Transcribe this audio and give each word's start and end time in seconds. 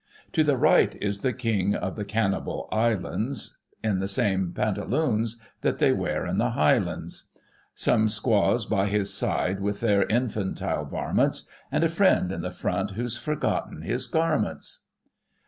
To 0.31 0.43
the 0.43 0.57
right, 0.57 0.95
is 0.95 1.19
the 1.19 1.31
King 1.31 1.75
of 1.75 1.95
the 1.95 2.03
Cannibal 2.03 2.67
Islands, 2.71 3.59
In 3.83 3.99
the 3.99 4.07
same 4.07 4.51
pantaloons 4.51 5.37
that 5.61 5.77
they 5.77 5.91
wear 5.91 6.25
in 6.25 6.39
the 6.39 6.49
Highlands 6.49 7.29
Some 7.75 8.09
squaws 8.09 8.65
by 8.65 8.87
his 8.87 9.13
side, 9.13 9.59
with 9.59 9.79
their 9.79 10.05
infantile 10.07 10.85
varments. 10.87 11.43
And 11.71 11.83
a 11.83 11.87
friend, 11.87 12.31
in 12.31 12.41
the 12.41 12.49
front, 12.49 12.93
who's 12.97 13.17
forgotten 13.19 13.83
his 13.83 14.07
garments. 14.07 14.79